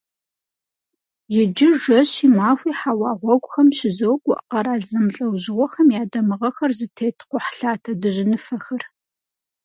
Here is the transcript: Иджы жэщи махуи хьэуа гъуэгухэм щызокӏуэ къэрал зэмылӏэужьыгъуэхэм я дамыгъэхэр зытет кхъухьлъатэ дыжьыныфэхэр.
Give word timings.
Иджы 1.39 1.69
жэщи 1.83 2.27
махуи 2.37 2.73
хьэуа 2.79 3.11
гъуэгухэм 3.19 3.67
щызокӏуэ 3.77 4.37
къэрал 4.49 4.81
зэмылӏэужьыгъуэхэм 4.89 5.87
я 6.01 6.03
дамыгъэхэр 6.11 6.71
зытет 6.77 7.17
кхъухьлъатэ 7.29 7.91
дыжьыныфэхэр. 8.01 8.83